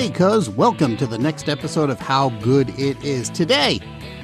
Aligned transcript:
Hey, 0.00 0.08
cuz, 0.08 0.48
welcome 0.48 0.96
to 0.96 1.06
the 1.06 1.18
next 1.18 1.46
episode 1.46 1.90
of 1.90 2.00
How 2.00 2.30
Good 2.40 2.70
It 2.80 3.04
Is. 3.04 3.28
Today, 3.28 3.80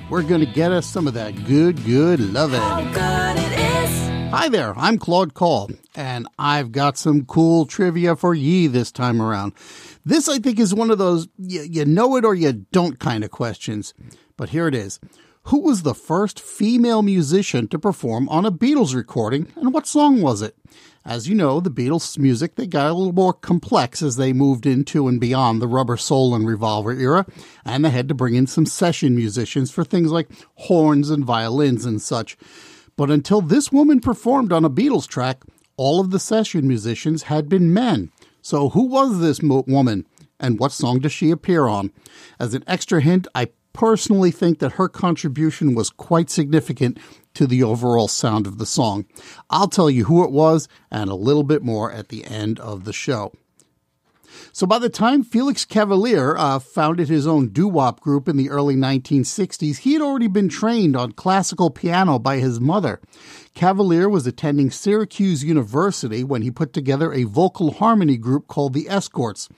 we're 0.09 0.23
going 0.23 0.41
to 0.41 0.47
get 0.47 0.73
us 0.73 0.87
some 0.87 1.07
of 1.07 1.13
that 1.13 1.45
good, 1.45 1.85
good 1.85 2.19
loving. 2.19 2.63
How 2.63 2.81
good 2.81 3.39
it 3.39 3.53
is. 3.85 4.31
Hi 4.31 4.49
there, 4.49 4.73
I'm 4.79 4.97
Claude 4.97 5.35
Call, 5.35 5.69
and 5.95 6.27
I've 6.39 6.73
got 6.73 6.97
some 6.97 7.27
cool 7.27 7.67
trivia 7.67 8.17
for 8.17 8.35
ye 8.35 8.69
this 8.69 8.91
time 8.91 9.21
around. 9.21 9.53
This, 10.03 10.31
I 10.31 10.39
think, 10.39 10.59
is 10.59 10.75
one 10.75 10.91
of 10.91 10.97
those 10.97 11.29
you, 11.37 11.61
you 11.61 11.85
know 11.85 12.17
it 12.17 12.25
or 12.25 12.35
you 12.35 12.55
don't 12.73 12.99
kind 12.99 13.23
of 13.23 13.31
questions. 13.31 13.93
But 14.39 14.49
here 14.49 14.69
it 14.69 14.75
is. 14.75 14.99
Who 15.47 15.61
was 15.61 15.83
the 15.83 15.95
first 15.95 16.41
female 16.41 17.03
musician 17.03 17.69
to 17.69 17.79
perform 17.79 18.29
on 18.31 18.45
a 18.45 18.51
Beatles 18.51 18.97
recording, 18.97 19.47
and 19.55 19.73
what 19.73 19.87
song 19.87 20.21
was 20.21 20.43
it? 20.43 20.57
As 21.05 21.29
you 21.29 21.37
know, 21.37 21.61
the 21.61 21.71
Beatles' 21.71 22.19
music, 22.19 22.57
they 22.57 22.67
got 22.67 22.91
a 22.91 22.95
little 22.95 23.13
more 23.13 23.33
complex 23.33 24.03
as 24.03 24.17
they 24.17 24.33
moved 24.33 24.67
into 24.67 25.07
and 25.07 25.21
beyond 25.21 25.63
the 25.63 25.69
Rubber 25.69 25.97
Soul 25.97 26.35
and 26.35 26.49
Revolver 26.49 26.91
era, 26.91 27.27
and 27.65 27.85
they 27.85 27.91
had 27.91 28.09
to 28.09 28.15
bring 28.15 28.35
in 28.35 28.49
some 28.49 28.67
session 28.67 29.15
musicians 29.15 29.71
for 29.71 29.85
things 29.85 30.11
like 30.11 30.29
horns 30.57 31.11
and 31.11 31.25
violins 31.25 31.85
and 31.85 32.03
such. 32.03 32.37
But 32.97 33.13
until 33.13 33.41
this 33.41 33.71
woman 33.71 34.01
performed 34.01 34.53
on 34.53 34.65
a 34.65 34.71
Beatles 34.71 35.07
track, 35.07 35.45
all 35.77 36.01
of 36.01 36.11
the 36.11 36.19
session 36.19 36.67
musicians 36.67 37.25
had 37.25 37.49
been 37.49 37.73
men. 37.73 38.11
So 38.43 38.71
who 38.71 38.87
was 38.87 39.21
this 39.21 39.41
mo- 39.43 39.63
woman, 39.69 40.09
and 40.41 40.59
what 40.59 40.73
song 40.73 40.99
does 40.99 41.13
she 41.13 41.31
appear 41.31 41.69
on? 41.69 41.93
As 42.41 42.53
an 42.53 42.65
extra 42.67 43.01
hint, 43.01 43.29
I 43.33 43.51
personally 43.77 44.31
think 44.31 44.59
that 44.59 44.73
her 44.73 44.89
contribution 44.89 45.75
was 45.75 45.91
quite 45.91 46.31
significant 46.31 46.99
to 47.35 47.47
the 47.47 47.63
overall 47.63 48.09
sound 48.09 48.47
of 48.47 48.57
the 48.57 48.65
song. 48.65 49.05
I'll 49.51 49.69
tell 49.69 49.91
you 49.91 50.07
who 50.07 50.25
it 50.25 50.31
was 50.31 50.67
and 50.91 51.11
a 51.11 51.15
little 51.15 51.43
bit 51.43 51.63
more 51.63 51.93
at 51.93 52.09
the 52.09 52.25
end 52.25 52.59
of 52.59 52.85
the 52.85 52.95
show. 52.95 53.33
So 54.53 54.67
by 54.67 54.79
the 54.79 54.89
time 54.89 55.23
Felix 55.23 55.67
Cavaliere 55.67 56.35
uh, 56.39 56.59
founded 56.59 57.11
his 57.11 57.27
own 57.27 57.49
doo-wop 57.49 58.01
group 58.01 58.29
in 58.29 58.39
the 58.39 58.49
early 58.49 58.75
1960s, 58.75 59.79
he 59.79 59.93
had 59.93 60.01
already 60.01 60.29
been 60.29 60.49
trained 60.49 60.97
on 60.97 61.13
classical 61.13 61.69
piano 61.69 62.19
by 62.19 62.39
his 62.39 62.59
mother. 62.59 63.01
Cavaliere 63.57 64.11
was 64.11 64.27
attending 64.27 64.71
Syracuse 64.71 65.43
University 65.43 66.23
when 66.23 66.43
he 66.43 66.51
put 66.51 66.75
together 66.75 67.11
a 67.15 67.25
vocal 67.25 67.73
harmony 67.73 68.19
group 68.19 68.49
called 68.49 68.75
the 68.75 68.87
Escorts. 68.87 69.49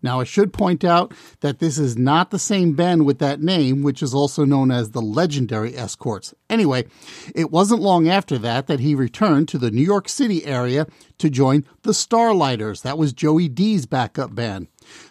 Now, 0.00 0.20
I 0.20 0.24
should 0.24 0.52
point 0.52 0.84
out 0.84 1.12
that 1.40 1.58
this 1.58 1.76
is 1.76 1.96
not 1.96 2.30
the 2.30 2.38
same 2.38 2.74
band 2.74 3.04
with 3.04 3.18
that 3.18 3.42
name, 3.42 3.82
which 3.82 4.00
is 4.00 4.14
also 4.14 4.44
known 4.44 4.70
as 4.70 4.90
the 4.90 5.02
legendary 5.02 5.76
Escorts. 5.76 6.32
Anyway, 6.48 6.86
it 7.34 7.50
wasn't 7.50 7.82
long 7.82 8.08
after 8.08 8.38
that 8.38 8.68
that 8.68 8.78
he 8.78 8.94
returned 8.94 9.48
to 9.48 9.58
the 9.58 9.72
New 9.72 9.82
York 9.82 10.08
City 10.08 10.46
area 10.46 10.86
to 11.18 11.28
join 11.28 11.64
the 11.82 11.90
Starliters. 11.90 12.82
That 12.82 12.96
was 12.96 13.12
Joey 13.12 13.48
Dee's 13.48 13.86
backup 13.86 14.36
band. 14.36 14.68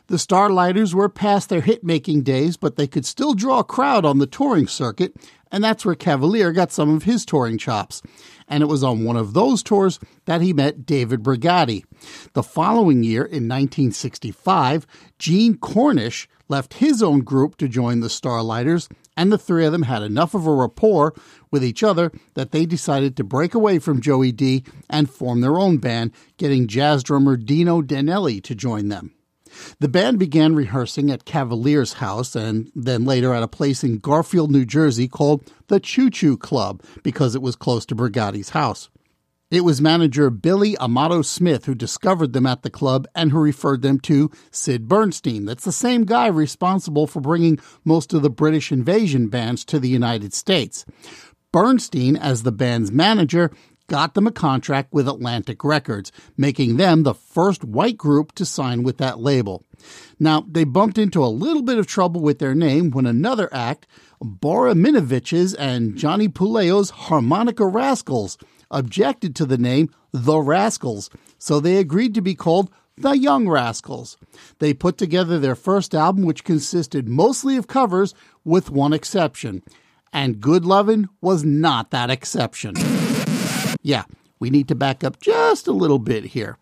The 0.07 0.15
Starliters 0.15 0.93
were 0.93 1.09
past 1.09 1.49
their 1.49 1.59
hit 1.59 1.83
making 1.83 2.23
days, 2.23 2.55
but 2.55 2.77
they 2.77 2.87
could 2.87 3.05
still 3.05 3.33
draw 3.33 3.59
a 3.59 3.65
crowd 3.65 4.05
on 4.05 4.19
the 4.19 4.25
touring 4.25 4.67
circuit, 4.67 5.13
and 5.51 5.63
that's 5.63 5.85
where 5.85 5.95
Cavalier 5.95 6.53
got 6.53 6.71
some 6.71 6.95
of 6.95 7.03
his 7.03 7.25
touring 7.25 7.57
chops. 7.57 8.01
And 8.47 8.63
it 8.63 8.67
was 8.67 8.83
on 8.83 9.03
one 9.03 9.17
of 9.17 9.33
those 9.33 9.61
tours 9.61 9.99
that 10.25 10.41
he 10.41 10.53
met 10.53 10.85
David 10.85 11.21
Brigati. 11.21 11.83
The 12.33 12.43
following 12.43 13.03
year, 13.03 13.23
in 13.23 13.47
1965, 13.47 14.87
Gene 15.19 15.57
Cornish 15.57 16.27
left 16.47 16.75
his 16.75 17.03
own 17.03 17.21
group 17.21 17.57
to 17.57 17.67
join 17.67 17.99
the 17.99 18.07
Starliters, 18.07 18.89
and 19.15 19.31
the 19.31 19.37
three 19.37 19.65
of 19.65 19.71
them 19.71 19.83
had 19.83 20.01
enough 20.01 20.33
of 20.33 20.47
a 20.47 20.53
rapport 20.53 21.13
with 21.51 21.63
each 21.63 21.83
other 21.83 22.11
that 22.35 22.51
they 22.51 22.65
decided 22.65 23.17
to 23.17 23.23
break 23.23 23.53
away 23.53 23.79
from 23.79 24.01
Joey 24.01 24.31
Dee 24.31 24.63
and 24.89 25.09
form 25.09 25.41
their 25.41 25.59
own 25.59 25.77
band, 25.77 26.11
getting 26.37 26.67
jazz 26.67 27.03
drummer 27.03 27.35
Dino 27.35 27.81
Danelli 27.81 28.41
to 28.43 28.55
join 28.55 28.87
them. 28.89 29.16
The 29.79 29.87
band 29.87 30.19
began 30.19 30.55
rehearsing 30.55 31.11
at 31.11 31.25
Cavalier's 31.25 31.93
house 31.93 32.35
and 32.35 32.71
then 32.75 33.05
later 33.05 33.33
at 33.33 33.43
a 33.43 33.47
place 33.47 33.83
in 33.83 33.99
Garfield, 33.99 34.51
New 34.51 34.65
Jersey 34.65 35.07
called 35.07 35.49
the 35.67 35.79
Choo 35.79 36.09
Choo 36.09 36.37
Club 36.37 36.81
because 37.03 37.35
it 37.35 37.41
was 37.41 37.55
close 37.55 37.85
to 37.87 37.95
Brigati's 37.95 38.49
house. 38.49 38.89
It 39.49 39.63
was 39.63 39.79
manager 39.79 40.29
Billy 40.29 40.77
Amato 40.77 41.21
Smith 41.21 41.65
who 41.65 41.73
discovered 41.73 42.33
them 42.33 42.45
at 42.45 42.63
the 42.63 42.69
club 42.69 43.07
and 43.15 43.31
who 43.31 43.39
referred 43.39 43.81
them 43.81 43.97
to 44.01 44.29
Sid 44.51 44.89
Bernstein. 44.89 45.45
That's 45.45 45.63
the 45.63 45.71
same 45.71 46.03
guy 46.03 46.27
responsible 46.27 47.07
for 47.07 47.21
bringing 47.21 47.57
most 47.85 48.13
of 48.13 48.23
the 48.23 48.29
British 48.29 48.73
invasion 48.73 49.29
bands 49.29 49.63
to 49.65 49.79
the 49.79 49.87
United 49.87 50.33
States. 50.33 50.85
Bernstein, 51.53 52.17
as 52.17 52.43
the 52.43 52.51
band's 52.51 52.91
manager, 52.91 53.51
got 53.87 54.13
them 54.13 54.27
a 54.27 54.31
contract 54.31 54.93
with 54.93 55.07
Atlantic 55.07 55.63
Records, 55.63 56.11
making 56.35 56.77
them 56.77 57.03
the 57.03 57.13
first 57.13 57.63
white 57.63 57.97
group 57.97 58.33
to 58.33 58.45
sign 58.45 58.83
with 58.83 58.97
that 58.97 59.19
label. 59.19 59.63
Now, 60.19 60.45
they 60.47 60.63
bumped 60.63 60.97
into 60.97 61.23
a 61.23 61.27
little 61.27 61.61
bit 61.61 61.77
of 61.77 61.87
trouble 61.87 62.21
with 62.21 62.39
their 62.39 62.55
name 62.55 62.91
when 62.91 63.05
another 63.05 63.49
act, 63.53 63.87
Borrah 64.21 64.75
Minevitch's 64.75 65.53
and 65.53 65.95
Johnny 65.95 66.27
Puleo's 66.27 66.89
Harmonica 66.89 67.65
Rascals, 67.65 68.37
objected 68.69 69.35
to 69.35 69.45
the 69.45 69.57
name 69.57 69.89
The 70.11 70.39
Rascals, 70.39 71.09
so 71.37 71.59
they 71.59 71.77
agreed 71.77 72.13
to 72.15 72.21
be 72.21 72.35
called 72.35 72.69
the 72.97 73.11
Young 73.11 73.47
Rascals. 73.47 74.17
They 74.59 74.73
put 74.73 74.97
together 74.97 75.39
their 75.39 75.55
first 75.55 75.93
album, 75.93 76.23
which 76.25 76.43
consisted 76.43 77.07
mostly 77.07 77.55
of 77.55 77.67
covers, 77.67 78.13
with 78.43 78.71
one 78.71 78.91
exception. 78.91 79.61
And 80.11 80.41
Good 80.41 80.65
Lovin' 80.65 81.09
was 81.21 81.43
not 81.43 81.91
that 81.91 82.09
exception. 82.09 82.73
Yeah, 83.87 84.03
we 84.37 84.49
need 84.49 84.67
to 84.67 84.75
back 84.75 85.05
up 85.05 85.21
just 85.21 85.65
a 85.65 85.71
little 85.71 85.97
bit 85.97 86.25
here. 86.25 86.57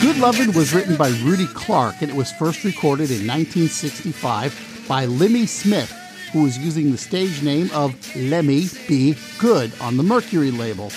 Good 0.00 0.16
Lovin' 0.16 0.54
was 0.54 0.72
written 0.72 0.96
by 0.96 1.08
Rudy 1.22 1.46
Clark 1.48 1.96
and 2.00 2.10
it 2.10 2.16
was 2.16 2.32
first 2.32 2.64
recorded 2.64 3.10
in 3.10 3.26
1965 3.26 4.86
by 4.88 5.04
Lemmy 5.04 5.44
Smith, 5.44 5.92
who 6.28 6.42
was 6.42 6.58
using 6.58 6.90
the 6.90 6.98
stage 6.98 7.42
name 7.42 7.70
of 7.72 7.94
Lemme 8.16 8.68
B. 8.86 9.16
Good 9.38 9.72
on 9.80 9.96
the 9.96 10.02
Mercury 10.02 10.50
label. 10.50 10.90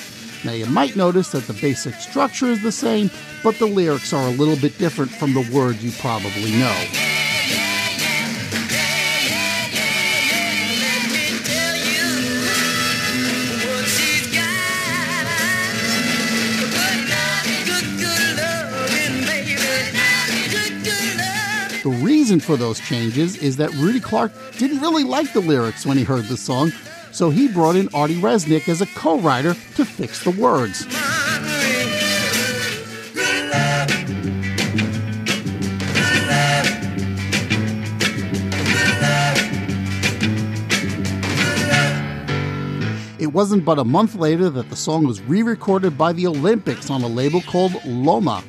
Now, 0.44 0.54
you 0.54 0.66
might 0.66 0.96
notice 0.96 1.32
that 1.32 1.46
the 1.48 1.54
basic 1.54 1.96
structure 1.96 2.48
is 2.48 2.62
the 2.64 2.72
same, 2.72 3.12
but 3.44 3.60
the 3.60 3.68
lyrics 3.68 4.14
are 4.14 4.28
a 4.28 4.32
little 4.32 4.56
bit 4.56 4.78
different 4.78 5.12
from 5.12 5.34
the 5.34 5.48
words 5.54 5.84
you 5.84 5.92
probably 5.92 6.52
know. 6.52 7.21
Reason 22.32 22.48
for 22.48 22.56
those 22.56 22.80
changes 22.80 23.36
is 23.36 23.58
that 23.58 23.74
Rudy 23.74 24.00
Clark 24.00 24.32
didn't 24.58 24.80
really 24.80 25.04
like 25.04 25.34
the 25.34 25.42
lyrics 25.42 25.86
when 25.86 25.98
he 25.98 26.06
heard 26.06 26.24
the 26.30 26.38
song, 26.38 26.72
so 27.12 27.30
he 27.30 27.50
brought 27.50 27.76
in 27.76 27.90
Artie 27.94 28.22
Resnick 28.22 28.70
as 28.70 28.80
a 28.80 28.86
co 28.86 29.20
writer 29.20 29.54
to 29.54 29.84
fix 29.84 30.24
the 30.24 30.32
words. 30.32 30.88
It 43.20 43.34
wasn't 43.34 43.66
but 43.66 43.78
a 43.78 43.84
month 43.84 44.16
later 44.16 44.50
that 44.50 44.70
the 44.70 44.78
song 44.78 45.06
was 45.06 45.22
re 45.24 45.44
recorded 45.44 45.98
by 45.98 46.14
the 46.14 46.28
Olympics 46.28 46.90
on 46.90 47.02
a 47.02 47.08
label 47.08 47.42
called 47.42 47.74
Loma. 47.84 48.42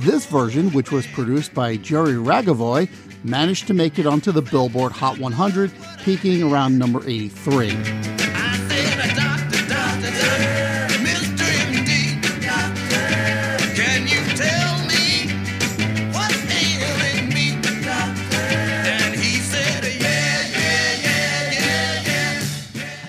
This 0.00 0.24
version, 0.24 0.70
which 0.70 0.92
was 0.92 1.06
produced 1.08 1.52
by 1.52 1.76
Jerry 1.76 2.12
Ragovoy, 2.12 2.88
managed 3.24 3.66
to 3.66 3.74
make 3.74 3.98
it 3.98 4.06
onto 4.06 4.32
the 4.32 4.42
Billboard 4.42 4.92
Hot 4.92 5.18
100, 5.18 5.70
peaking 6.04 6.42
around 6.42 6.78
number 6.78 7.02
83. 7.06 7.70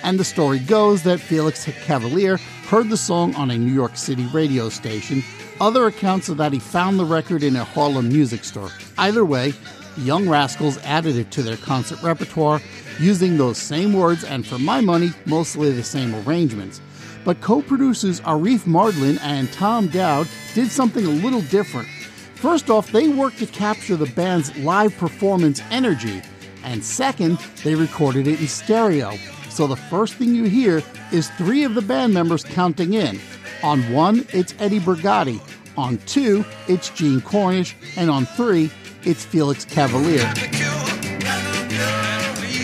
And 0.10 0.20
the 0.20 0.26
story 0.26 0.58
goes 0.58 1.04
that 1.04 1.20
Felix 1.20 1.66
Cavalier 1.84 2.38
heard 2.68 2.90
the 2.90 2.98
song 2.98 3.36
on 3.36 3.52
a 3.52 3.58
New 3.60 3.72
York 3.72 3.96
City 3.96 4.26
radio 4.34 4.68
station. 4.70 5.24
Other 5.62 5.86
accounts 5.86 6.32
are 6.32 6.34
that 6.34 6.52
he 6.52 6.58
found 6.58 6.98
the 6.98 7.06
record 7.06 7.44
in 7.44 7.56
a 7.56 7.64
Harlem 7.64 8.10
music 8.10 8.44
store. 8.44 8.72
Either 8.98 9.24
way, 9.24 9.54
Young 10.00 10.30
Rascals 10.30 10.78
added 10.80 11.16
it 11.16 11.31
to 11.31 11.44
their 11.44 11.57
concert 11.57 12.01
repertoire 12.01 12.62
using 13.00 13.38
those 13.38 13.57
same 13.57 13.94
words 13.94 14.24
and, 14.24 14.46
for 14.46 14.60
my 14.60 14.81
money, 14.81 15.12
mostly 15.25 15.72
the 15.72 15.84
same 15.84 16.16
arrangements. 16.28 16.81
But 17.24 17.42
co 17.42 17.62
producers 17.62 18.22
Arif 18.22 18.66
Mardin 18.66 19.19
and 19.22 19.51
Tom 19.51 19.88
Dowd 19.88 20.28
did 20.54 20.72
something 20.72 21.06
a 21.06 21.10
little 21.10 21.42
different. 21.42 21.88
First 22.36 22.69
off, 22.69 22.92
they 22.92 23.10
worked 23.10 23.40
to 23.40 23.46
capture 23.46 23.96
the 23.96 24.06
band's 24.06 24.56
live 24.57 24.96
performance 24.98 25.62
energy, 25.72 26.22
and 26.63 26.84
second, 26.84 27.38
they 27.63 27.75
recorded 27.75 28.28
it 28.28 28.40
in 28.40 28.48
stereo. 28.48 29.18
So 29.50 29.68
the 29.68 29.75
first 29.75 30.16
thing 30.16 30.36
you 30.36 30.45
hear 30.45 30.81
is 31.12 31.30
three 31.31 31.63
of 31.63 31.75
the 31.75 31.81
band 31.81 32.13
members 32.13 32.44
counting 32.44 32.94
in. 32.94 33.19
On 33.63 33.81
one, 33.92 34.25
it's 34.31 34.54
Eddie 34.60 34.80
Brigati. 34.80 35.42
On 35.78 35.98
two, 36.06 36.45
it's 36.68 36.90
Gene 36.90 37.19
Cornish. 37.22 37.75
And 37.98 38.10
on 38.10 38.25
three, 38.25 38.72
it's 39.04 39.25
Felix 39.25 39.66
Cavaliere. 39.66 40.25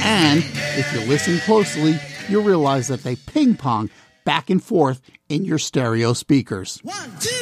And 0.03 0.39
if 0.77 0.93
you 0.93 0.99
listen 1.01 1.39
closely, 1.39 1.97
you'll 2.29 2.43
realize 2.43 2.87
that 2.89 3.03
they 3.03 3.15
ping 3.15 3.55
pong 3.55 3.89
back 4.23 4.49
and 4.49 4.63
forth 4.63 5.01
in 5.29 5.45
your 5.45 5.57
stereo 5.57 6.13
speakers. 6.13 6.79
One, 6.83 7.11
two, 7.19 7.34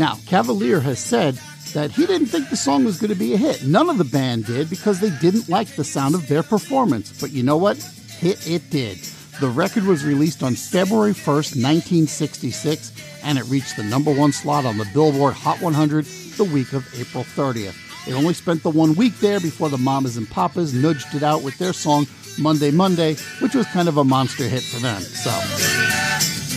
Now, 0.00 0.16
Cavalier 0.24 0.80
has 0.80 0.98
said 0.98 1.34
that 1.74 1.90
he 1.90 2.06
didn't 2.06 2.28
think 2.28 2.48
the 2.48 2.56
song 2.56 2.84
was 2.84 2.98
going 2.98 3.12
to 3.12 3.18
be 3.18 3.34
a 3.34 3.36
hit. 3.36 3.66
None 3.66 3.90
of 3.90 3.98
the 3.98 4.04
band 4.04 4.46
did 4.46 4.70
because 4.70 4.98
they 4.98 5.10
didn't 5.10 5.50
like 5.50 5.76
the 5.76 5.84
sound 5.84 6.14
of 6.14 6.26
their 6.26 6.42
performance. 6.42 7.20
But 7.20 7.32
you 7.32 7.42
know 7.42 7.58
what? 7.58 7.76
Hit 8.18 8.48
it 8.48 8.70
did. 8.70 8.96
The 9.40 9.48
record 9.48 9.84
was 9.84 10.02
released 10.02 10.42
on 10.42 10.54
February 10.54 11.12
1st, 11.12 11.60
1966, 11.60 12.92
and 13.22 13.36
it 13.36 13.44
reached 13.44 13.76
the 13.76 13.84
number 13.84 14.10
one 14.10 14.32
slot 14.32 14.64
on 14.64 14.78
the 14.78 14.88
Billboard 14.94 15.34
Hot 15.34 15.60
100 15.60 16.06
the 16.38 16.44
week 16.44 16.72
of 16.72 16.88
April 16.98 17.22
30th. 17.22 18.08
It 18.08 18.14
only 18.14 18.32
spent 18.32 18.62
the 18.62 18.70
one 18.70 18.94
week 18.94 19.18
there 19.18 19.38
before 19.38 19.68
the 19.68 19.76
Mamas 19.76 20.16
and 20.16 20.30
Papas 20.30 20.72
nudged 20.72 21.14
it 21.14 21.22
out 21.22 21.42
with 21.42 21.58
their 21.58 21.74
song 21.74 22.06
Monday 22.38 22.70
Monday, 22.70 23.16
which 23.40 23.54
was 23.54 23.66
kind 23.66 23.86
of 23.86 23.98
a 23.98 24.04
monster 24.04 24.44
hit 24.44 24.62
for 24.62 24.80
them. 24.80 25.02
So. 25.02 26.49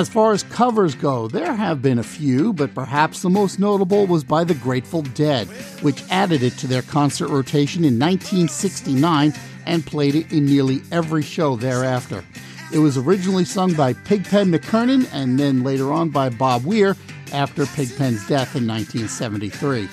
As 0.00 0.08
far 0.08 0.32
as 0.32 0.44
covers 0.44 0.94
go, 0.94 1.28
there 1.28 1.54
have 1.54 1.82
been 1.82 1.98
a 1.98 2.02
few, 2.02 2.54
but 2.54 2.74
perhaps 2.74 3.20
the 3.20 3.28
most 3.28 3.58
notable 3.58 4.06
was 4.06 4.24
by 4.24 4.44
the 4.44 4.54
Grateful 4.54 5.02
Dead, 5.02 5.46
which 5.82 6.02
added 6.08 6.42
it 6.42 6.54
to 6.54 6.66
their 6.66 6.80
concert 6.80 7.28
rotation 7.28 7.84
in 7.84 7.98
1969 7.98 9.34
and 9.66 9.84
played 9.84 10.14
it 10.14 10.32
in 10.32 10.46
nearly 10.46 10.80
every 10.90 11.22
show 11.22 11.54
thereafter. 11.54 12.24
It 12.72 12.78
was 12.78 12.96
originally 12.96 13.44
sung 13.44 13.74
by 13.74 13.92
Pigpen 13.92 14.50
McKernan 14.50 15.06
and 15.12 15.38
then 15.38 15.62
later 15.62 15.92
on 15.92 16.08
by 16.08 16.30
Bob 16.30 16.64
Weir 16.64 16.96
after 17.34 17.66
Pigpen's 17.66 18.26
death 18.26 18.56
in 18.56 18.66
1973. 18.66 19.86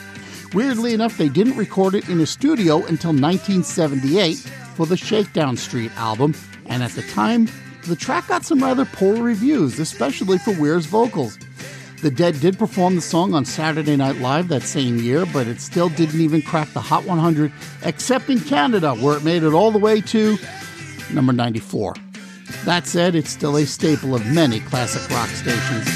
Weirdly 0.54 0.94
enough, 0.94 1.18
they 1.18 1.28
didn't 1.28 1.58
record 1.58 1.96
it 1.96 2.08
in 2.08 2.22
a 2.22 2.26
studio 2.26 2.78
until 2.78 3.12
1978 3.12 4.38
for 4.76 4.86
the 4.86 4.96
Shakedown 4.96 5.58
Street 5.58 5.92
album, 5.98 6.34
and 6.68 6.82
at 6.82 6.92
the 6.92 7.02
time, 7.02 7.50
the 7.88 7.96
track 7.96 8.28
got 8.28 8.44
some 8.44 8.62
rather 8.62 8.84
poor 8.84 9.22
reviews, 9.22 9.80
especially 9.80 10.38
for 10.38 10.52
Weir's 10.52 10.86
vocals. 10.86 11.40
The 12.02 12.12
Dead 12.12 12.40
did 12.42 12.60
perform 12.60 12.96
the 12.96 13.02
song 13.02 13.34
on 13.34 13.46
Saturday 13.46 13.96
Night 13.96 14.18
Live 14.18 14.50
that 14.50 14.64
same 14.64 14.98
year, 14.98 15.26
but 15.26 15.48
it 15.48 15.62
still 15.62 15.90
didn't 15.90 16.20
even 16.20 16.42
crack 16.42 16.72
the 16.74 16.82
Hot 16.82 17.06
100, 17.06 17.52
except 17.84 18.30
in 18.30 18.40
Canada, 18.42 18.94
where 18.96 19.18
it 19.18 19.24
made 19.24 19.44
it 19.44 19.54
all 19.54 19.72
the 19.72 19.80
way 19.80 20.02
to 20.02 20.38
number 21.14 21.32
94. 21.32 21.96
That 22.66 22.86
said, 22.86 23.16
it's 23.16 23.30
still 23.30 23.56
a 23.56 23.66
staple 23.66 24.14
of 24.14 24.26
many 24.28 24.60
classic 24.60 25.10
rock 25.10 25.30
stations. 25.30 25.88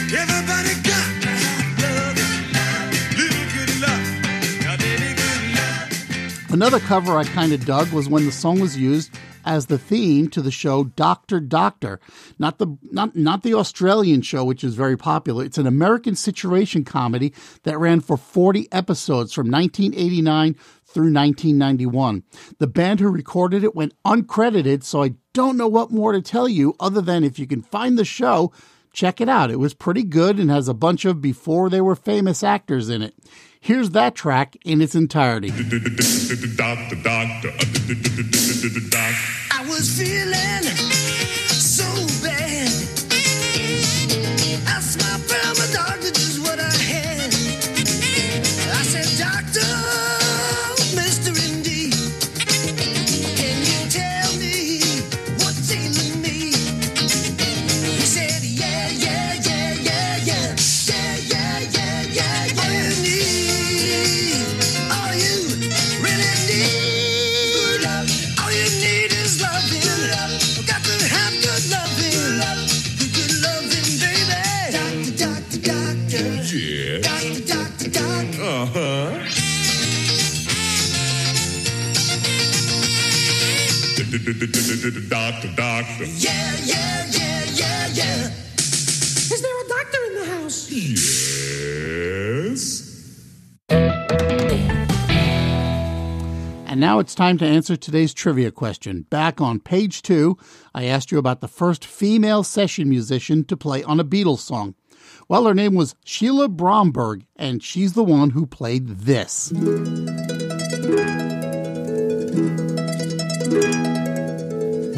Another 6.52 6.80
cover 6.80 7.18
I 7.18 7.26
kind 7.26 7.54
of 7.54 7.66
dug 7.66 7.92
was 7.92 8.10
when 8.10 8.26
the 8.26 8.32
song 8.32 8.60
was 8.60 8.78
used 8.78 9.14
as 9.46 9.68
the 9.68 9.78
theme 9.78 10.30
to 10.30 10.42
the 10.42 10.52
show 10.52 10.84
Doctor 10.84 11.40
Doctor, 11.40 12.00
not 12.40 12.58
the 12.58 12.78
not 12.92 13.16
not 13.16 13.44
the 13.44 13.54
Australian 13.54 14.22
show 14.22 14.44
which 14.44 14.64
is 14.64 14.76
very 14.76 14.98
popular. 14.98 15.44
It's 15.44 15.58
an 15.58 15.68
American 15.68 16.16
situation 16.16 16.84
comedy 16.84 17.34
that 17.64 17.78
ran 17.78 18.02
for 18.02 18.18
40 18.18 18.68
episodes 18.72 19.34
from 19.34 19.50
1989 19.50 20.56
through 20.86 21.14
1991. 21.14 22.24
The 22.60 22.68
band 22.68 23.00
who 23.00 23.10
recorded 23.10 23.64
it 23.64 23.76
went 23.76 23.94
uncredited, 24.06 24.84
so 24.84 25.04
I 25.04 25.14
don't 25.34 25.58
know 25.58 25.68
what 25.68 25.92
more 25.92 26.12
to 26.12 26.22
tell 26.22 26.50
you 26.50 26.76
other 26.80 27.02
than 27.02 27.24
if 27.24 27.40
you 27.40 27.48
can 27.48 27.62
find 27.62 27.98
the 27.98 28.06
show, 28.06 28.52
check 28.94 29.22
it 29.22 29.30
out. 29.30 29.52
It 29.52 29.60
was 29.60 29.74
pretty 29.74 30.04
good 30.04 30.40
and 30.40 30.50
has 30.50 30.68
a 30.68 30.74
bunch 30.74 31.06
of 31.06 31.22
before 31.22 31.70
they 31.70 31.82
were 31.82 31.96
famous 31.96 32.44
actors 32.44 32.90
in 32.90 33.02
it. 33.02 33.16
Here's 33.60 33.92
that 33.92 34.16
track 34.16 34.58
in 34.66 34.82
its 34.82 34.96
entirety. 34.96 35.52
I 38.64 39.66
was 39.68 39.98
feeling 39.98 41.21
Doctor, 84.12 85.48
doctor. 85.56 86.04
Yeah, 86.04 86.56
yeah, 86.66 87.06
yeah, 87.12 87.44
yeah, 87.54 87.88
yeah. 87.94 88.28
Is 88.58 89.42
there 89.42 89.58
a 89.58 89.68
doctor 89.70 89.98
in 90.06 90.16
the 90.16 90.26
house? 90.26 90.70
Yes. 90.70 91.62
And 96.68 96.82
now 96.82 97.00
it's 97.00 97.16
time 97.16 97.38
to 97.38 97.46
answer 97.46 97.78
today's 97.78 98.14
trivia 98.14 98.52
question. 98.52 99.04
Back 99.04 99.40
on 99.40 99.62
page 99.62 100.02
two, 100.02 100.38
I 100.76 100.84
asked 100.88 101.14
you 101.14 101.18
about 101.18 101.40
the 101.40 101.48
first 101.48 101.86
female 101.86 102.44
session 102.44 102.90
musician 102.90 103.46
to 103.46 103.56
play 103.56 103.82
on 103.82 104.02
a 104.02 104.04
Beatles 104.04 104.40
song. 104.40 104.76
Well, 105.30 105.46
her 105.46 105.54
name 105.54 105.74
was 105.76 105.96
Sheila 106.04 106.50
Bromberg, 106.50 107.26
and 107.38 107.64
she's 107.64 107.94
the 107.94 108.04
one 108.04 108.32
who 108.32 108.46
played 108.46 108.90
this. 108.90 109.54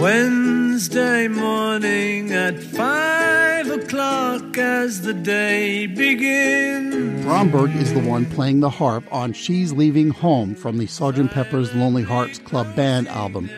Wednesday 0.04 1.30
morning 1.30 2.34
at 2.34 2.62
five 2.62 3.72
o'clock 3.72 4.58
as 4.58 5.04
the 5.04 5.14
day 5.14 5.86
begins. 5.86 7.24
Bromberg 7.24 7.74
is 7.78 7.94
the 7.94 8.02
one 8.02 8.26
playing 8.26 8.60
the 8.60 8.70
harp 8.70 9.06
on 9.14 9.32
She's 9.32 9.72
Leaving 9.72 10.10
Home 10.10 10.56
from 10.56 10.78
the 10.78 10.88
Sgt. 10.88 11.32
Pepper's 11.32 11.74
Lonely 11.74 12.04
Hearts 12.04 12.38
Club 12.38 12.76
Band 12.76 13.08
album. 13.08 13.50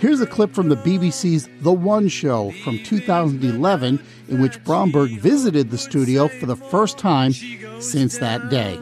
Here's 0.00 0.20
a 0.20 0.26
clip 0.26 0.52
from 0.52 0.68
the 0.68 0.76
BBC's 0.76 1.48
The 1.62 1.72
One 1.72 2.08
Show 2.08 2.50
from 2.62 2.78
2011, 2.80 4.04
in 4.28 4.42
which 4.42 4.62
Bromberg 4.64 5.12
visited 5.12 5.70
the 5.70 5.78
studio 5.78 6.28
for 6.28 6.44
the 6.44 6.56
first 6.56 6.98
time 6.98 7.32
since 7.80 8.18
that 8.18 8.50
day. 8.50 8.78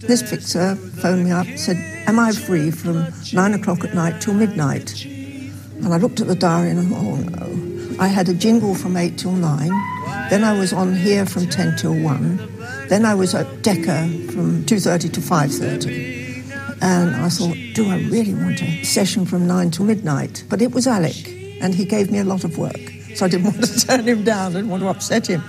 This 0.00 0.20
fixer 0.20 0.76
phoned 0.76 1.24
me 1.24 1.30
up, 1.30 1.46
said, 1.56 1.78
Am 2.06 2.18
I 2.18 2.32
free 2.32 2.70
from 2.70 3.06
nine 3.32 3.54
o'clock 3.54 3.84
at 3.84 3.94
night 3.94 4.20
till 4.20 4.34
midnight? 4.34 5.15
And 5.82 5.92
I 5.94 5.98
looked 5.98 6.20
at 6.20 6.26
the 6.26 6.34
diary 6.34 6.70
and 6.70 6.80
I 6.80 6.84
thought, 6.84 7.04
Oh 7.04 7.16
no. 7.16 7.96
I 7.98 8.08
had 8.08 8.28
a 8.28 8.34
jingle 8.34 8.74
from 8.74 8.96
eight 8.96 9.16
till 9.18 9.32
nine. 9.32 9.70
Then 10.28 10.42
I 10.42 10.58
was 10.58 10.72
on 10.72 10.94
here 10.94 11.24
from 11.24 11.46
10 11.46 11.76
till 11.76 11.94
1. 11.94 12.88
Then 12.88 13.04
I 13.04 13.14
was 13.14 13.32
at 13.34 13.62
Decca 13.62 14.08
from 14.32 14.64
2.30 14.64 15.12
to 15.12 15.20
5.30. 15.20 16.82
And 16.82 17.14
I 17.14 17.28
thought, 17.28 17.56
do 17.74 17.88
I 17.88 18.00
really 18.10 18.34
want 18.34 18.60
a 18.60 18.82
session 18.82 19.24
from 19.24 19.46
9 19.46 19.70
till 19.70 19.86
midnight? 19.86 20.42
But 20.48 20.62
it 20.62 20.72
was 20.72 20.86
Alec, 20.86 21.28
and 21.62 21.74
he 21.74 21.84
gave 21.84 22.10
me 22.10 22.18
a 22.18 22.24
lot 22.24 22.42
of 22.42 22.58
work. 22.58 22.76
So 23.14 23.26
I 23.26 23.28
didn't 23.28 23.44
want 23.52 23.64
to 23.64 23.86
turn 23.86 24.02
him 24.02 24.24
down, 24.24 24.52
I 24.52 24.54
didn't 24.56 24.70
want 24.70 24.82
to 24.82 24.88
upset 24.88 25.28
him. 25.28 25.42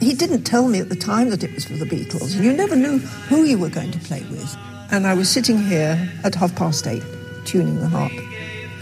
He 0.00 0.14
didn't 0.14 0.44
tell 0.44 0.66
me 0.66 0.80
at 0.80 0.88
the 0.88 0.96
time 0.96 1.28
that 1.30 1.44
it 1.44 1.54
was 1.54 1.64
for 1.66 1.74
the 1.74 1.84
Beatles. 1.84 2.34
You 2.42 2.52
never 2.52 2.74
knew 2.74 2.98
who 2.98 3.44
you 3.44 3.58
were 3.58 3.68
going 3.68 3.92
to 3.92 3.98
play 4.00 4.22
with. 4.30 4.56
And 4.90 5.06
I 5.06 5.14
was 5.14 5.28
sitting 5.28 5.58
here 5.58 6.10
at 6.24 6.34
half 6.34 6.56
past 6.56 6.86
eight, 6.86 7.04
tuning 7.44 7.78
the 7.78 7.88
harp, 7.88 8.12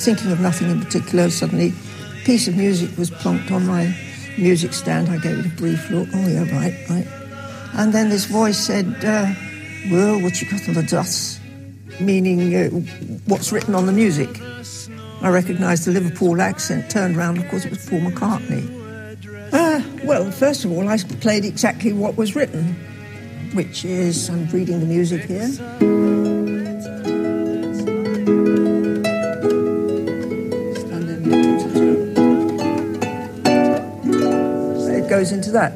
thinking 0.01 0.33
of 0.33 0.41
nothing 0.41 0.71
in 0.71 0.81
particular. 0.81 1.31
Suddenly, 1.31 1.73
a 2.21 2.25
piece 2.25 2.49
of 2.49 2.57
music 2.57 2.97
was 2.97 3.11
plonked 3.11 3.51
on 3.51 3.67
my 3.67 3.95
music 4.39 4.73
stand. 4.73 5.09
I 5.09 5.19
gave 5.19 5.39
it 5.39 5.47
a 5.47 5.51
brief 5.51 5.91
look. 5.91 6.09
Oh, 6.15 6.27
yeah, 6.27 6.51
right, 6.57 6.75
right. 6.89 7.07
And 7.75 7.93
then 7.93 8.09
this 8.09 8.25
voice 8.25 8.59
said, 8.59 8.87
uh, 9.05 9.33
Well, 9.91 10.21
what 10.21 10.41
you 10.41 10.51
got 10.51 10.67
on 10.69 10.75
the 10.75 10.83
dust? 10.83 11.41
Meaning, 12.01 12.55
uh, 12.55 12.69
what's 13.27 13.53
written 13.53 13.75
on 13.75 13.87
the 13.87 13.93
music. 13.93 14.41
I 15.23 15.29
recognised 15.29 15.85
the 15.85 15.93
Liverpool 15.93 16.41
accent, 16.41 16.91
turned 16.91 17.17
round, 17.17 17.37
of 17.39 17.49
course, 17.49 17.67
it 17.67 17.71
was 17.71 17.87
Paul 17.87 18.01
McCartney. 18.01 18.81
Uh, 19.53 19.83
well, 20.05 20.31
first 20.31 20.65
of 20.65 20.73
all, 20.73 20.89
I 20.89 20.97
played 20.97 21.45
exactly 21.45 21.93
what 21.93 22.17
was 22.17 22.35
written, 22.35 22.75
which 23.53 23.85
is, 23.85 24.31
I'm 24.31 24.49
reading 24.49 24.81
the 24.81 24.87
music 24.87 25.25
here. 25.25 26.20
Goes 35.21 35.33
into 35.33 35.51
that. 35.51 35.75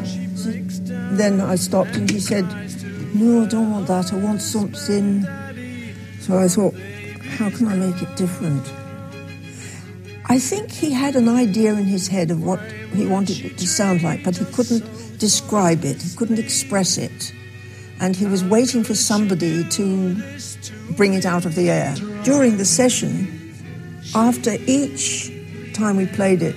Then 1.19 1.39
I 1.39 1.57
stopped 1.57 1.97
and 1.97 2.11
he 2.11 2.19
said, 2.19 2.47
No, 3.15 3.43
I 3.43 3.47
don't 3.47 3.71
want 3.71 3.87
that. 3.89 4.11
I 4.11 4.17
want 4.17 4.41
something. 4.41 5.23
So 6.21 6.39
I 6.39 6.49
thought, 6.49 6.75
How 7.37 7.51
can 7.51 7.69
I 7.69 7.77
make 7.77 8.01
it 8.01 8.17
different? 8.17 8.65
I 10.35 10.39
think 10.39 10.73
he 10.73 10.91
had 10.93 11.15
an 11.15 11.29
idea 11.29 11.75
in 11.75 11.85
his 11.85 12.09
head 12.09 12.31
of 12.31 12.43
what 12.43 12.61
he 12.97 13.07
wanted 13.07 13.45
it 13.45 13.59
to 13.59 13.67
sound 13.67 14.03
like, 14.03 14.25
but 14.25 14.35
he 14.35 14.47
couldn't 14.47 14.87
describe 15.19 15.85
it, 15.85 16.01
he 16.01 16.17
couldn't 16.17 16.39
express 16.39 16.97
it. 16.97 17.35
And 18.01 18.17
he 18.17 18.25
was 18.25 18.43
waiting 18.43 18.83
for 18.83 18.95
somebody 18.95 19.63
to 19.77 20.17
bring 20.97 21.13
it 21.13 21.27
out 21.27 21.45
of 21.45 21.55
the 21.55 21.69
air. 21.71 21.95
During 22.23 22.57
the 22.57 22.65
session, 22.65 23.13
after 24.15 24.57
each 24.67 25.31
time 25.75 25.99
we 25.99 26.07
played 26.07 26.41
it, 26.41 26.57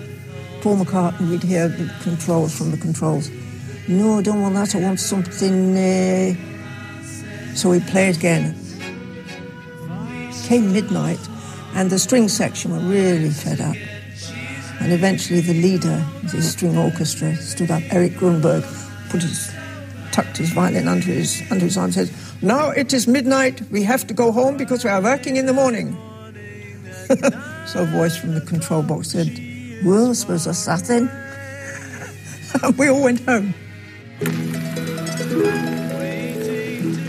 Paul 0.62 0.78
McCartney, 0.78 1.30
we'd 1.30 1.44
hear 1.44 1.68
the 1.68 1.92
controls 2.02 2.58
from 2.58 2.72
the 2.72 2.78
controls. 2.78 3.30
No, 3.88 4.20
I 4.20 4.22
don't 4.22 4.42
want 4.42 4.56
that, 4.56 4.76
I 4.76 4.82
want 4.82 5.00
something. 5.00 5.78
Uh... 5.78 6.36
So 7.56 7.70
we 7.70 7.80
play 7.80 8.10
it 8.10 8.18
again. 8.18 8.56
Came 10.44 10.74
midnight, 10.74 11.20
and 11.74 11.90
the 11.90 12.00
string 12.00 12.28
section 12.28 12.72
were 12.72 12.80
really 12.80 13.30
fed 13.30 13.62
up. 13.62 13.76
And 14.80 14.92
eventually 14.92 15.42
the 15.42 15.54
leader 15.54 16.06
of 16.24 16.32
the 16.32 16.42
string 16.42 16.78
orchestra 16.78 17.36
stood 17.36 17.72
up, 17.72 17.82
Erich 17.92 18.14
Gruenberg, 18.14 18.64
put 19.10 19.22
his, 19.22 19.52
tucked 20.12 20.38
his 20.38 20.52
violin 20.52 20.88
under 20.88 21.08
his, 21.08 21.42
under 21.52 21.66
his 21.66 21.78
arm 21.78 21.86
and 21.86 21.94
said, 21.94 22.12
Now 22.42 22.70
it 22.70 22.94
is 22.94 23.08
midnight, 23.08 23.62
we 23.72 23.84
have 23.84 24.06
to 24.08 24.14
go 24.14 24.32
home 24.32 24.58
because 24.58 24.84
we 24.84 24.90
are 24.90 25.02
working 25.02 25.38
in 25.38 25.46
the 25.46 25.54
morning. 25.54 25.98
so 27.68 27.84
a 27.84 27.86
voice 27.86 28.18
from 28.18 28.34
the 28.34 28.42
control 28.42 28.84
box 28.84 29.10
said, 29.12 29.40
Well, 29.84 30.10
I 30.10 30.14
suppose 30.14 30.46
that's 30.46 30.90
and 30.90 31.10
we 32.78 32.88
all 32.88 33.04
went 33.04 33.20
home. 33.22 33.54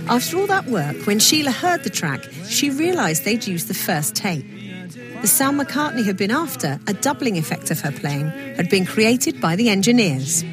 After 0.09 0.39
all 0.39 0.47
that 0.47 0.67
work, 0.67 1.07
when 1.07 1.19
Sheila 1.19 1.51
heard 1.51 1.85
the 1.85 1.91
track, 1.91 2.25
she 2.47 2.71
realised 2.71 3.25
they'd 3.25 3.47
used 3.47 3.69
the 3.69 3.75
first 3.75 4.15
tape. 4.15 4.45
The 5.21 5.27
sound 5.27 5.61
McCartney 5.61 6.05
had 6.05 6.17
been 6.17 6.31
after, 6.31 6.79
a 6.87 6.95
doubling 6.95 7.37
effect 7.37 7.71
of 7.71 7.81
her 7.81 7.93
playing, 7.93 8.29
had 8.57 8.71
been 8.71 8.87
created 8.87 9.41
by 9.41 9.57
the 9.57 9.69
engineers. 9.69 10.45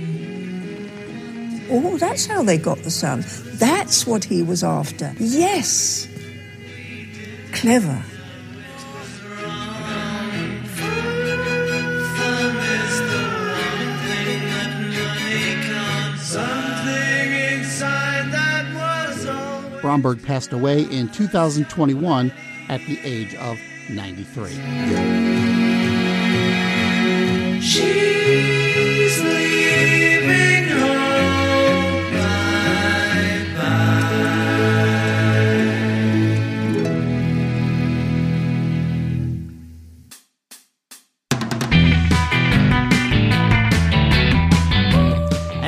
Oh, 1.70 1.98
that's 1.98 2.26
how 2.26 2.44
they 2.44 2.58
got 2.58 2.80
the 2.80 2.92
sound. 2.92 3.24
That's 3.24 4.06
what 4.06 4.24
he 4.24 4.44
was 4.44 4.64
after. 4.64 5.14
Yes. 5.20 6.08
Clever. 7.54 8.04
Bromberg 19.86 20.24
passed 20.24 20.52
away 20.52 20.82
in 20.82 21.10
2021 21.10 22.34
at 22.70 22.82
the 22.88 23.00
age 23.04 23.36
of 23.36 23.60
93. 23.88 24.50
She's 27.62 28.15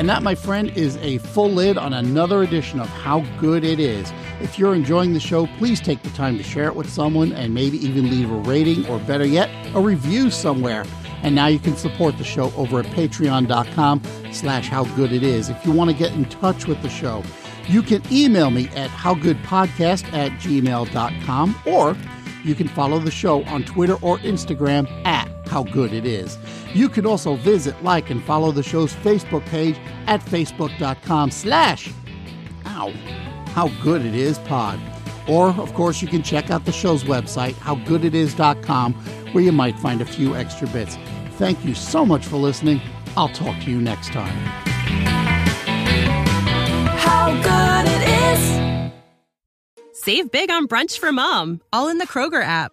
And 0.08 0.16
that, 0.16 0.22
my 0.22 0.34
friend, 0.34 0.70
is 0.70 0.96
a 1.02 1.18
full 1.18 1.50
lid 1.50 1.76
on 1.76 1.92
another 1.92 2.42
edition 2.42 2.80
of 2.80 2.88
How 2.88 3.20
Good 3.38 3.62
It 3.62 3.78
Is. 3.78 4.10
If 4.40 4.58
you're 4.58 4.74
enjoying 4.74 5.12
the 5.12 5.20
show, 5.20 5.46
please 5.58 5.82
take 5.82 6.02
the 6.02 6.08
time 6.08 6.38
to 6.38 6.42
share 6.42 6.64
it 6.64 6.74
with 6.74 6.88
someone 6.88 7.30
and 7.34 7.52
maybe 7.52 7.76
even 7.86 8.08
leave 8.10 8.30
a 8.30 8.36
rating 8.36 8.86
or 8.86 8.98
better 9.00 9.26
yet, 9.26 9.50
a 9.76 9.80
review 9.82 10.30
somewhere. 10.30 10.86
And 11.22 11.34
now 11.34 11.48
you 11.48 11.58
can 11.58 11.76
support 11.76 12.16
the 12.16 12.24
show 12.24 12.50
over 12.56 12.80
at 12.80 12.86
patreon.com 12.86 14.00
slash 14.32 14.68
how 14.68 14.84
good 14.96 15.12
it 15.12 15.22
is. 15.22 15.50
If 15.50 15.66
you 15.66 15.72
want 15.72 15.90
to 15.90 15.96
get 15.96 16.14
in 16.14 16.24
touch 16.24 16.66
with 16.66 16.80
the 16.80 16.88
show, 16.88 17.22
you 17.66 17.82
can 17.82 18.00
email 18.10 18.50
me 18.50 18.70
at 18.70 18.88
howgoodpodcast 18.88 20.10
at 20.14 20.32
gmail.com 20.40 21.62
or 21.66 21.94
you 22.44 22.54
can 22.54 22.68
follow 22.68 22.98
the 22.98 23.10
show 23.10 23.44
on 23.44 23.62
Twitter 23.62 23.96
or 24.00 24.16
Instagram 24.20 24.88
at 25.04 25.28
How 25.48 25.64
Good 25.64 25.92
It 25.92 26.04
Is. 26.04 26.38
You 26.74 26.88
can 26.88 27.06
also 27.06 27.34
visit, 27.36 27.82
like, 27.82 28.10
and 28.10 28.22
follow 28.22 28.52
the 28.52 28.62
show's 28.62 28.94
Facebook 28.94 29.44
page 29.46 29.76
at 30.06 30.20
facebook.com 30.20 31.30
slash 31.30 31.90
ow, 32.66 32.90
How 33.48 33.68
Good 33.82 34.04
It 34.04 34.14
Is 34.14 34.38
Pod. 34.40 34.78
Or, 35.28 35.48
of 35.50 35.74
course, 35.74 36.00
you 36.00 36.08
can 36.08 36.22
check 36.22 36.50
out 36.50 36.64
the 36.64 36.72
show's 36.72 37.04
website, 37.04 37.54
howgooditis.com, 37.54 38.94
where 39.32 39.44
you 39.44 39.52
might 39.52 39.78
find 39.78 40.00
a 40.00 40.06
few 40.06 40.34
extra 40.34 40.66
bits. 40.68 40.96
Thank 41.32 41.64
you 41.64 41.74
so 41.74 42.06
much 42.06 42.24
for 42.24 42.36
listening. 42.36 42.80
I'll 43.16 43.28
talk 43.28 43.60
to 43.64 43.70
you 43.70 43.80
next 43.80 44.12
time. 44.12 44.36
How 46.96 47.32
good 47.42 47.90
it 47.90 48.08
is. 48.08 48.92
Save 49.92 50.30
big 50.30 50.50
on 50.50 50.66
brunch 50.66 50.98
for 50.98 51.12
mom, 51.12 51.60
all 51.72 51.88
in 51.88 51.98
the 51.98 52.06
Kroger 52.06 52.42
app. 52.42 52.72